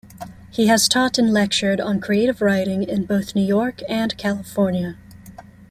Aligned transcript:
He 0.49 0.65
has 0.65 0.87
taught 0.89 1.19
and 1.19 1.31
lectured 1.31 1.79
on 1.79 1.99
creative 2.01 2.41
writing 2.41 2.81
in 2.81 3.05
both 3.05 3.35
New 3.35 3.43
York 3.45 3.83
and 3.87 4.17
California. 4.17 4.97